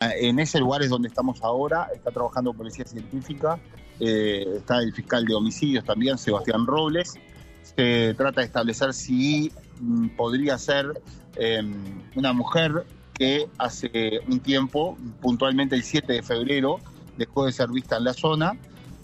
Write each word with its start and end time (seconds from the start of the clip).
en 0.00 0.38
ese 0.38 0.58
lugar 0.58 0.82
es 0.82 0.88
donde 0.88 1.08
estamos 1.08 1.42
ahora, 1.42 1.88
está 1.94 2.10
trabajando 2.10 2.54
policía 2.54 2.86
científica, 2.86 3.60
eh, 4.00 4.46
está 4.56 4.78
el 4.78 4.94
fiscal 4.94 5.26
de 5.26 5.34
homicidios 5.34 5.84
también, 5.84 6.16
Sebastián 6.16 6.66
Robles. 6.66 7.14
Se 7.62 8.14
trata 8.14 8.40
de 8.40 8.46
establecer 8.46 8.94
si 8.94 9.52
mm, 9.78 10.08
podría 10.16 10.56
ser 10.56 11.02
em, 11.36 11.74
una 12.16 12.32
mujer 12.32 12.86
que 13.12 13.46
hace 13.58 14.20
un 14.26 14.40
tiempo, 14.40 14.96
puntualmente 15.20 15.76
el 15.76 15.82
7 15.82 16.14
de 16.14 16.22
febrero, 16.22 16.78
dejó 17.18 17.44
de 17.44 17.52
ser 17.52 17.68
vista 17.68 17.98
en 17.98 18.04
la 18.04 18.14
zona 18.14 18.54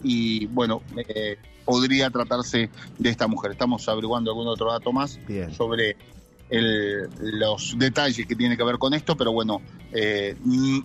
y 0.01 0.47
bueno, 0.47 0.81
eh, 0.95 1.37
podría 1.63 2.09
tratarse 2.09 2.71
de 2.97 3.09
esta 3.09 3.27
mujer. 3.27 3.51
Estamos 3.51 3.87
averiguando 3.87 4.31
algún 4.31 4.47
otro 4.47 4.71
dato 4.71 4.91
más 4.91 5.19
sobre 5.55 5.95
los 6.49 7.77
detalles 7.77 8.25
que 8.25 8.35
tiene 8.35 8.55
que 8.55 8.63
ver 8.63 8.77
con 8.77 8.93
esto, 8.93 9.17
pero 9.17 9.31
bueno, 9.31 9.61
eh, 9.91 10.35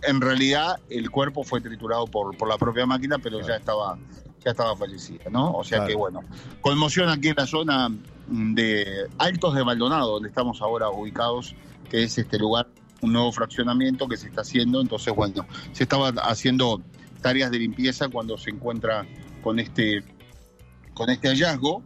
en 0.03 0.21
realidad 0.21 0.81
el 0.91 1.11
cuerpo 1.11 1.45
fue 1.45 1.61
triturado 1.61 2.07
por, 2.07 2.37
por 2.37 2.49
la 2.49 2.59
propia 2.59 2.87
máquina, 2.87 3.19
pero 3.19 3.41
ya 3.47 3.57
estaba 3.57 3.99
ya 4.45 4.51
estaba 4.51 4.77
fallecida, 4.77 5.31
¿no? 5.31 5.53
O 5.53 5.65
sea 5.65 5.87
que 5.87 5.95
bueno, 5.95 6.21
conmoción 6.61 7.09
aquí 7.09 7.29
en 7.29 7.37
la 7.37 7.47
zona 7.47 7.89
de 8.27 9.07
Altos 9.19 9.55
de 9.55 9.65
Maldonado, 9.65 10.15
donde 10.15 10.29
estamos 10.29 10.61
ahora 10.63 10.91
ubicados, 10.91 11.55
que 11.89 12.03
es 12.03 12.19
este 12.19 12.39
lugar, 12.39 12.67
un 13.03 13.13
nuevo 13.13 13.31
fraccionamiento 13.31 14.09
que 14.09 14.17
se 14.17 14.29
está 14.29 14.41
haciendo, 14.41 14.81
entonces 14.81 15.15
bueno, 15.15 15.47
se 15.73 15.85
estaba 15.85 16.09
haciendo 16.09 16.83
tareas 17.21 17.51
de 17.51 17.59
limpieza 17.61 18.09
cuando 18.09 18.37
se 18.37 18.51
encuentra 18.51 19.07
con 19.43 19.59
este 19.59 20.03
con 20.95 21.09
este 21.09 21.29
hallazgo 21.29 21.83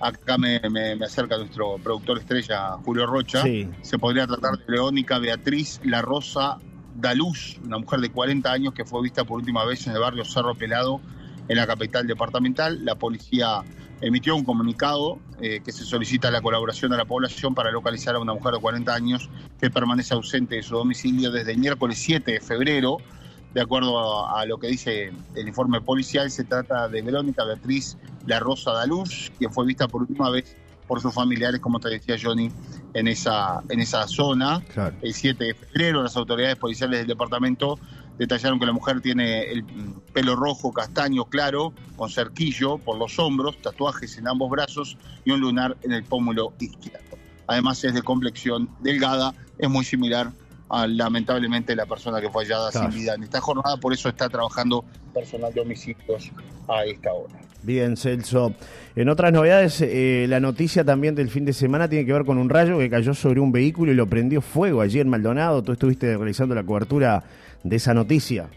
acá 0.00 0.38
me, 0.38 0.60
acerca 1.04 1.36
nuestro 1.36 1.76
productor 1.78 2.18
estrella 2.18 2.72
Julio 2.84 3.06
Rocha, 3.06 3.42
se 3.82 3.98
podría 3.98 4.26
tratar 4.26 4.58
de 4.58 4.64
Leónica 4.72 5.18
Beatriz 5.18 5.80
La 5.84 6.02
Rosa 6.02 6.58
Daluz, 6.96 7.58
una 7.64 7.78
mujer 7.78 8.00
de 8.00 8.10
40 8.10 8.50
años 8.50 8.74
que 8.74 8.84
fue 8.84 9.02
vista 9.02 9.24
por 9.24 9.38
última 9.38 9.64
vez 9.64 9.86
en 9.86 9.92
el 9.94 10.00
barrio 10.00 10.24
Cerro 10.24 10.54
Pelado, 10.54 11.00
en 11.48 11.56
la 11.56 11.66
capital 11.66 12.06
departamental. 12.06 12.84
La 12.84 12.96
policía 12.96 13.62
emitió 14.00 14.36
un 14.36 14.44
comunicado 14.44 15.18
eh, 15.40 15.60
que 15.64 15.72
se 15.72 15.84
solicita 15.84 16.30
la 16.30 16.40
colaboración 16.40 16.90
de 16.90 16.96
la 16.96 17.04
población 17.04 17.54
para 17.54 17.70
localizar 17.70 18.14
a 18.14 18.18
una 18.18 18.34
mujer 18.34 18.54
de 18.54 18.60
40 18.60 18.94
años 18.94 19.28
que 19.60 19.70
permanece 19.70 20.14
ausente 20.14 20.56
de 20.56 20.62
su 20.62 20.74
domicilio 20.74 21.30
desde 21.30 21.52
el 21.52 21.58
miércoles 21.58 21.98
7 21.98 22.32
de 22.32 22.40
febrero 22.40 22.98
de 23.54 23.60
acuerdo 23.60 24.28
a, 24.28 24.44
lo 24.46 24.58
que 24.58 24.68
dice 24.68 25.12
el 25.34 25.48
informe 25.48 25.80
policial, 25.80 26.30
se 26.30 26.44
trata 26.44 26.88
de 26.88 27.02
Verónica 27.02 27.44
Beatriz 27.44 27.96
La 28.26 28.40
Rosa 28.40 28.72
Daluz, 28.72 29.32
quien 29.38 29.52
fue 29.52 29.66
vista 29.66 29.88
por 29.88 30.02
última 30.02 30.30
vez 30.30 30.56
por 30.86 31.00
sus 31.00 31.14
familiares, 31.14 31.60
como 31.60 31.80
te 31.80 31.90
decía 31.90 32.16
Johnny, 32.20 32.50
en 32.94 33.08
esa, 33.08 33.62
en 33.68 33.80
esa 33.80 34.06
zona. 34.08 34.62
El 35.02 35.14
7 35.14 35.44
de 35.44 35.54
febrero, 35.54 36.02
las 36.02 36.16
autoridades 36.16 36.56
policiales 36.56 37.00
del 37.00 37.08
departamento 37.08 37.78
detallaron 38.18 38.58
que 38.58 38.66
la 38.66 38.72
mujer 38.72 39.00
tiene 39.00 39.50
el 39.52 39.64
pelo 40.12 40.34
rojo, 40.34 40.72
castaño, 40.72 41.26
claro, 41.26 41.72
con 41.96 42.10
cerquillo 42.10 42.78
por 42.78 42.98
los 42.98 43.18
hombros, 43.18 43.60
tatuajes 43.62 44.18
en 44.18 44.28
ambos 44.28 44.50
brazos 44.50 44.96
y 45.24 45.30
un 45.30 45.40
lunar 45.40 45.76
en 45.82 45.92
el 45.92 46.04
pómulo 46.04 46.54
izquierdo. 46.58 47.16
Además 47.46 47.82
es 47.84 47.94
de 47.94 48.02
complexión 48.02 48.68
delgada, 48.80 49.34
es 49.58 49.70
muy 49.70 49.84
similar 49.84 50.32
lamentablemente 50.86 51.74
la 51.74 51.86
persona 51.86 52.20
que 52.20 52.30
fue 52.30 52.44
hallada 52.44 52.70
sin 52.70 52.90
vida 52.90 53.14
en 53.14 53.22
esta 53.22 53.40
jornada, 53.40 53.76
por 53.76 53.92
eso 53.92 54.08
está 54.08 54.28
trabajando 54.28 54.84
personal 55.14 55.52
de 55.52 55.60
homicidios 55.60 56.30
a 56.68 56.84
esta 56.84 57.12
hora. 57.12 57.34
Bien, 57.62 57.96
Celso. 57.96 58.54
En 58.94 59.08
otras 59.08 59.32
novedades, 59.32 59.80
eh, 59.80 60.26
la 60.28 60.40
noticia 60.40 60.84
también 60.84 61.14
del 61.14 61.28
fin 61.28 61.44
de 61.44 61.52
semana 61.52 61.88
tiene 61.88 62.06
que 62.06 62.12
ver 62.12 62.24
con 62.24 62.38
un 62.38 62.48
rayo 62.48 62.78
que 62.78 62.88
cayó 62.88 63.14
sobre 63.14 63.40
un 63.40 63.50
vehículo 63.50 63.92
y 63.92 63.94
lo 63.94 64.06
prendió 64.06 64.40
fuego 64.40 64.80
allí 64.80 65.00
en 65.00 65.08
Maldonado. 65.08 65.62
Tú 65.62 65.72
estuviste 65.72 66.16
realizando 66.16 66.54
la 66.54 66.62
cobertura 66.62 67.24
de 67.64 67.76
esa 67.76 67.94
noticia. 67.94 68.48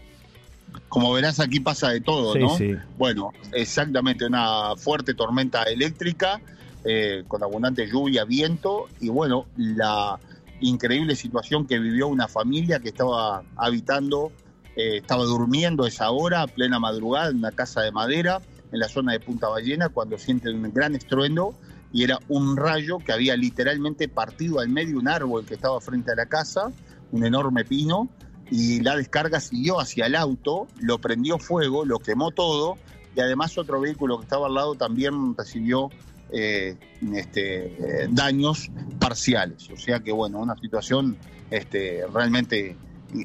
Como 0.88 1.12
verás, 1.12 1.40
aquí 1.40 1.60
pasa 1.60 1.90
de 1.90 2.00
todo, 2.00 2.34
¿no? 2.36 2.56
Sí. 2.56 2.74
Bueno, 2.96 3.32
exactamente, 3.52 4.24
una 4.24 4.76
fuerte 4.76 5.14
tormenta 5.14 5.64
eléctrica 5.64 6.40
eh, 6.84 7.24
con 7.28 7.42
abundante 7.42 7.86
lluvia, 7.86 8.24
viento 8.24 8.88
y 9.00 9.08
bueno, 9.08 9.46
la 9.56 10.18
increíble 10.62 11.16
situación 11.16 11.66
que 11.66 11.78
vivió 11.78 12.08
una 12.08 12.28
familia 12.28 12.80
que 12.80 12.88
estaba 12.88 13.42
habitando, 13.56 14.32
eh, 14.76 14.98
estaba 14.98 15.24
durmiendo 15.24 15.84
a 15.84 15.88
esa 15.88 16.10
hora, 16.10 16.42
a 16.42 16.46
plena 16.46 16.78
madrugada, 16.78 17.30
en 17.30 17.38
una 17.38 17.52
casa 17.52 17.82
de 17.82 17.92
madera 17.92 18.40
en 18.72 18.80
la 18.80 18.88
zona 18.88 19.12
de 19.12 19.20
Punta 19.20 19.48
Ballena, 19.48 19.90
cuando 19.90 20.18
sienten 20.18 20.64
un 20.64 20.72
gran 20.72 20.94
estruendo 20.94 21.54
y 21.92 22.04
era 22.04 22.18
un 22.28 22.56
rayo 22.56 22.98
que 22.98 23.12
había 23.12 23.36
literalmente 23.36 24.08
partido 24.08 24.60
al 24.60 24.70
medio 24.70 24.98
un 24.98 25.08
árbol 25.08 25.44
que 25.44 25.54
estaba 25.54 25.78
frente 25.80 26.10
a 26.10 26.14
la 26.14 26.26
casa, 26.26 26.72
un 27.12 27.24
enorme 27.24 27.64
pino, 27.66 28.08
y 28.50 28.80
la 28.80 28.96
descarga 28.96 29.40
siguió 29.40 29.78
hacia 29.78 30.06
el 30.06 30.16
auto, 30.16 30.66
lo 30.80 30.98
prendió 30.98 31.38
fuego, 31.38 31.84
lo 31.84 31.98
quemó 31.98 32.30
todo, 32.30 32.78
y 33.14 33.20
además 33.20 33.58
otro 33.58 33.80
vehículo 33.80 34.18
que 34.18 34.24
estaba 34.24 34.46
al 34.46 34.54
lado 34.54 34.74
también 34.74 35.36
recibió 35.36 35.90
eh, 36.32 36.76
este, 37.14 38.08
daños 38.10 38.70
parciales. 38.98 39.68
O 39.70 39.76
sea 39.76 40.00
que, 40.00 40.12
bueno, 40.12 40.38
una 40.40 40.56
situación 40.56 41.16
este, 41.50 42.02
realmente 42.12 42.76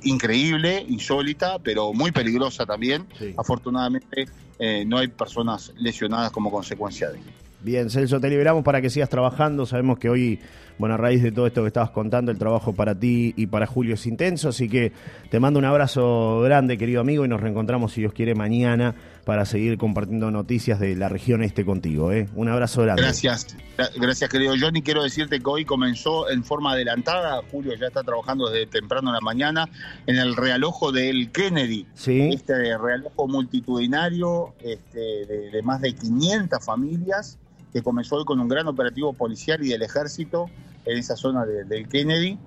increíble, 0.04 0.86
insólita, 0.88 1.60
pero 1.60 1.94
muy 1.94 2.12
peligrosa 2.12 2.66
también. 2.66 3.06
Afortunadamente 3.38 4.26
eh, 4.60 4.84
no 4.86 4.98
hay 4.98 5.08
personas 5.08 5.74
lesionadas 5.78 6.32
como 6.32 6.52
consecuencia 6.52 7.10
de 7.10 7.20
ello. 7.20 7.32
Bien, 7.60 7.90
Celso, 7.90 8.20
te 8.20 8.30
liberamos 8.30 8.64
para 8.64 8.82
que 8.82 8.90
sigas 8.90 9.10
trabajando. 9.10 9.66
Sabemos 9.66 9.98
que 9.98 10.10
hoy, 10.10 10.40
bueno, 10.78 10.96
a 10.96 10.98
raíz 10.98 11.24
de 11.24 11.32
todo 11.32 11.48
esto 11.48 11.62
que 11.64 11.68
estabas 11.68 11.90
contando, 11.90 12.32
el 12.32 12.38
trabajo 12.38 12.74
para 12.74 12.94
ti 12.94 13.34
y 13.36 13.48
para 13.48 13.66
Julio 13.66 13.96
es 13.96 14.06
intenso. 14.06 14.50
Así 14.50 14.70
que 14.70 14.92
te 15.32 15.40
mando 15.40 15.58
un 15.58 15.66
abrazo 15.66 16.42
grande, 16.42 16.78
querido 16.78 17.02
amigo, 17.02 17.26
y 17.26 17.28
nos 17.28 17.42
reencontramos, 17.42 17.94
si 17.94 18.02
Dios 18.02 18.14
quiere, 18.14 18.36
mañana 18.36 18.94
para 19.28 19.44
seguir 19.44 19.78
compartiendo 19.78 20.32
noticias 20.32 20.80
de 20.80 20.96
la 20.96 21.10
región 21.10 21.44
este 21.44 21.66
contigo. 21.66 22.14
¿eh? 22.14 22.30
Un 22.34 22.48
abrazo 22.48 22.84
grande. 22.84 23.02
Gracias, 23.02 23.58
gracias, 23.98 24.30
querido 24.30 24.54
Johnny. 24.58 24.82
Quiero 24.82 25.04
decirte 25.04 25.42
que 25.42 25.50
hoy 25.50 25.66
comenzó 25.66 26.30
en 26.30 26.46
forma 26.46 26.72
adelantada. 26.72 27.42
Julio 27.52 27.74
ya 27.76 27.88
está 27.88 28.04
trabajando 28.04 28.50
desde 28.50 28.68
temprano 28.68 29.10
en 29.10 29.16
la 29.16 29.20
mañana 29.20 29.68
en 30.06 30.16
el 30.16 30.34
realojo 30.38 30.94
del 30.94 31.30
Kennedy. 31.34 31.86
Sí. 31.94 32.30
Este 32.34 32.78
realojo 32.78 33.28
multitudinario 33.28 34.54
este, 34.64 35.26
de 35.26 35.62
más 35.62 35.82
de 35.82 35.94
500 35.94 36.64
familias 36.64 37.38
que 37.74 37.84
comenzó 37.84 38.16
hoy 38.16 38.24
con 38.24 38.40
un 38.40 38.48
gran 38.48 38.66
operativo 38.68 39.12
policial 39.12 39.62
y 39.62 39.68
del 39.68 39.82
ejército 39.82 40.46
en 40.86 41.00
esa 41.00 41.18
zona 41.18 41.46
del 41.46 41.90
Kennedy. 41.90 42.40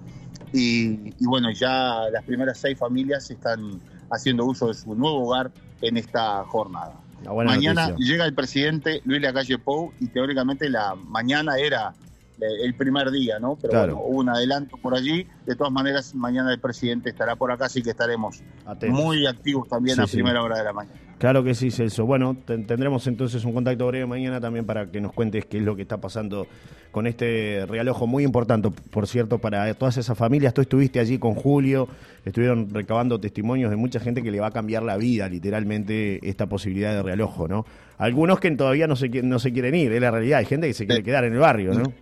Y, 0.54 1.26
bueno, 1.26 1.50
ya 1.52 2.08
las 2.10 2.24
primeras 2.24 2.58
seis 2.58 2.78
familias 2.78 3.30
están 3.30 3.82
haciendo 4.10 4.44
uso 4.44 4.68
de 4.68 4.74
su 4.74 4.94
nuevo 4.94 5.26
hogar 5.26 5.50
en 5.82 5.96
esta 5.96 6.44
jornada. 6.44 6.94
Mañana 7.24 7.94
llega 7.98 8.24
el 8.24 8.34
presidente 8.34 9.02
Luis 9.04 9.20
Lacalle 9.20 9.58
Pou 9.58 9.92
y 10.00 10.08
teóricamente 10.08 10.70
la 10.70 10.94
mañana 10.94 11.58
era 11.58 11.94
el 12.40 12.74
primer 12.74 13.10
día, 13.10 13.38
¿no? 13.38 13.56
Pero 13.60 13.78
bueno, 13.78 14.00
hubo 14.04 14.18
un 14.18 14.28
adelanto 14.28 14.76
por 14.76 14.94
allí. 14.94 15.26
De 15.46 15.56
todas 15.56 15.72
maneras, 15.72 16.14
mañana 16.14 16.52
el 16.52 16.60
presidente 16.60 17.10
estará 17.10 17.36
por 17.36 17.52
acá, 17.52 17.66
así 17.66 17.82
que 17.82 17.90
estaremos 17.90 18.42
muy 18.88 19.26
activos 19.26 19.68
también 19.68 20.00
a 20.00 20.06
primera 20.06 20.42
hora 20.42 20.58
de 20.58 20.64
la 20.64 20.72
mañana. 20.72 21.00
Claro 21.20 21.44
que 21.44 21.54
sí, 21.54 21.70
Celso. 21.70 22.06
Bueno, 22.06 22.34
tendremos 22.46 23.06
entonces 23.06 23.44
un 23.44 23.52
contacto 23.52 23.86
breve 23.86 24.06
mañana 24.06 24.40
también 24.40 24.64
para 24.64 24.90
que 24.90 25.02
nos 25.02 25.12
cuentes 25.12 25.44
qué 25.44 25.58
es 25.58 25.62
lo 25.62 25.76
que 25.76 25.82
está 25.82 26.00
pasando 26.00 26.46
con 26.90 27.06
este 27.06 27.66
realojo 27.68 28.06
muy 28.06 28.24
importante, 28.24 28.70
por 28.70 29.06
cierto, 29.06 29.38
para 29.38 29.72
todas 29.74 29.98
esas 29.98 30.16
familias. 30.16 30.54
Tú 30.54 30.62
estuviste 30.62 30.98
allí 30.98 31.18
con 31.18 31.34
Julio, 31.34 31.88
estuvieron 32.24 32.70
recabando 32.70 33.20
testimonios 33.20 33.68
de 33.68 33.76
mucha 33.76 34.00
gente 34.00 34.22
que 34.22 34.30
le 34.30 34.40
va 34.40 34.46
a 34.46 34.50
cambiar 34.50 34.82
la 34.82 34.96
vida, 34.96 35.28
literalmente, 35.28 36.26
esta 36.26 36.46
posibilidad 36.46 36.94
de 36.94 37.02
realojo, 37.02 37.46
¿no? 37.46 37.66
Algunos 37.98 38.40
que 38.40 38.50
todavía 38.52 38.86
no 38.86 38.96
se, 38.96 39.10
no 39.22 39.38
se 39.38 39.52
quieren 39.52 39.74
ir, 39.74 39.92
es 39.92 40.00
la 40.00 40.10
realidad. 40.10 40.38
Hay 40.38 40.46
gente 40.46 40.68
que 40.68 40.72
se 40.74 40.86
quiere 40.86 41.02
quedar 41.02 41.24
en 41.24 41.34
el 41.34 41.38
barrio, 41.38 41.74
¿no? 41.74 41.92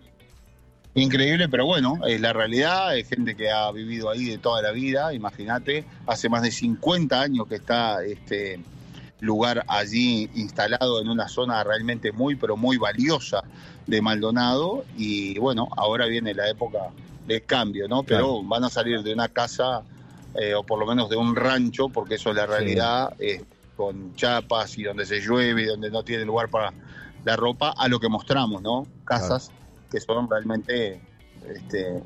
Increíble, 0.95 1.49
pero 1.49 1.67
bueno, 1.67 2.01
es 2.07 2.21
la 2.21 2.33
realidad, 2.33 2.89
hay 2.89 3.05
gente 3.05 3.37
que 3.37 3.51
ha 3.51 3.71
vivido 3.71 4.11
ahí 4.11 4.25
de 4.25 4.39
toda 4.39 4.63
la 4.63 4.73
vida, 4.73 5.13
imagínate, 5.15 5.85
hace 6.07 6.29
más 6.29 6.43
de 6.43 6.51
50 6.51 7.21
años 7.21 7.47
que 7.47 7.57
está 7.57 8.03
este 8.05 8.61
lugar 9.21 9.65
allí 9.69 10.31
instalado 10.35 11.01
en 11.01 11.09
una 11.09 11.29
zona 11.29 11.63
realmente 11.65 12.13
muy, 12.13 12.37
pero 12.37 12.57
muy 12.57 12.79
valiosa 12.79 13.43
de 13.87 14.01
Maldonado. 14.01 14.85
Y 14.97 15.39
bueno, 15.39 15.69
ahora 15.77 16.07
viene 16.07 16.35
la 16.35 16.49
época 16.49 16.91
de 17.27 17.43
cambio, 17.43 17.89
¿no? 17.89 18.03
Pero 18.03 18.43
van 18.43 18.65
a 18.65 18.71
salir 18.71 19.03
de 19.03 19.13
una 19.13 19.29
casa 19.29 19.83
eh, 20.35 20.55
o 20.55 20.63
por 20.63 20.79
lo 20.79 20.87
menos 20.87 21.09
de 21.09 21.17
un 21.17 21.35
rancho, 21.37 21.89
porque 21.89 22.15
eso 22.15 22.31
es 22.31 22.37
la 22.37 22.47
realidad, 22.47 23.13
eh, 23.19 23.45
con 23.77 24.15
chapas 24.15 24.79
y 24.79 24.85
donde 24.85 25.07
se 25.07 25.21
llueve 25.21 25.63
y 25.63 25.67
donde 25.67 25.91
no 25.91 26.03
tiene 26.03 26.25
lugar 26.25 26.49
para 26.49 26.73
la 27.25 27.37
ropa, 27.37 27.75
a 27.77 27.89
lo 27.89 28.01
que 28.01 28.09
mostramos, 28.09 28.63
¿no? 28.63 28.87
Casas 29.05 29.51
que 29.91 30.01
son 30.01 30.29
realmente 30.29 31.01
este, 31.47 32.03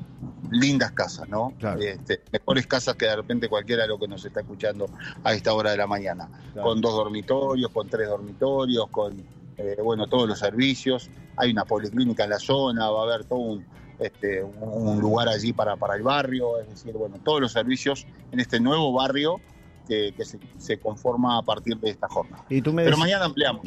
lindas 0.51 0.91
casas, 0.91 1.27
¿no? 1.27 1.53
Este, 1.79 2.21
mejores 2.31 2.67
casas 2.67 2.95
que 2.95 3.05
de 3.05 3.15
repente 3.15 3.49
cualquiera 3.49 3.83
de 3.83 3.89
lo 3.89 3.97
que 3.97 4.07
nos 4.07 4.23
está 4.25 4.41
escuchando 4.41 4.85
a 5.23 5.33
esta 5.33 5.53
hora 5.53 5.71
de 5.71 5.77
la 5.77 5.87
mañana, 5.87 6.29
con 6.61 6.81
dos 6.81 6.93
dormitorios, 6.93 7.71
con 7.71 7.87
tres 7.87 8.07
dormitorios, 8.07 8.87
con 8.89 9.23
eh, 9.57 9.77
bueno 9.83 10.07
todos 10.07 10.27
los 10.27 10.39
servicios. 10.39 11.09
Hay 11.37 11.51
una 11.51 11.65
policlínica 11.65 12.23
en 12.25 12.29
la 12.29 12.39
zona, 12.39 12.89
va 12.89 13.01
a 13.01 13.03
haber 13.03 13.25
todo 13.25 13.39
un, 13.39 13.65
este, 13.99 14.43
un 14.43 14.99
lugar 14.99 15.27
allí 15.27 15.51
para, 15.51 15.75
para 15.75 15.95
el 15.95 16.03
barrio, 16.03 16.59
es 16.59 16.69
decir, 16.69 16.93
bueno, 16.93 17.17
todos 17.23 17.41
los 17.41 17.51
servicios 17.51 18.05
en 18.31 18.39
este 18.39 18.59
nuevo 18.59 18.93
barrio 18.93 19.41
que, 19.87 20.13
se, 20.57 20.77
conforma 20.79 21.37
a 21.37 21.41
partir 21.41 21.77
de 21.77 21.89
esta 21.89 22.07
jornada. 22.07 22.43
Y 22.49 22.61
tú 22.61 22.73
me 22.73 22.83
Pero 22.83 22.97
mañana 22.97 23.25
ampliamos. 23.25 23.63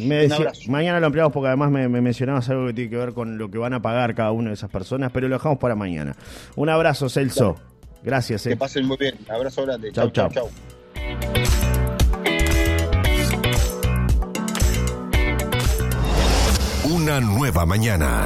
mañana 0.68 1.00
lo 1.00 1.06
ampliamos 1.06 1.32
porque 1.32 1.48
además 1.48 1.70
me, 1.70 1.88
mencionabas 1.88 2.48
algo 2.48 2.66
que 2.66 2.74
tiene 2.74 2.90
que 2.90 2.96
ver 2.96 3.12
con 3.12 3.38
lo 3.38 3.50
que 3.50 3.58
van 3.58 3.74
a 3.74 3.82
pagar 3.82 4.14
cada 4.14 4.32
una 4.32 4.48
de 4.48 4.54
esas 4.54 4.70
personas, 4.70 5.10
pero 5.12 5.28
lo 5.28 5.36
dejamos 5.36 5.58
para 5.58 5.74
mañana. 5.74 6.16
Un 6.56 6.68
abrazo, 6.68 7.08
Celso. 7.08 7.56
Gracias. 8.02 8.46
Eh. 8.46 8.50
Que 8.50 8.56
pasen 8.56 8.86
muy 8.86 8.96
bien. 8.96 9.14
Abrazo 9.28 9.62
grande. 9.62 9.92
Chau, 9.92 10.10
chau. 10.10 10.30
chau. 10.30 10.48
Una 16.84 17.20
nueva 17.20 17.66
mañana. 17.66 18.22